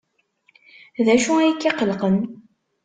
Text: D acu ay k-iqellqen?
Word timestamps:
D 1.05 1.07
acu 1.15 1.31
ay 1.37 1.53
k-iqellqen? 1.53 2.17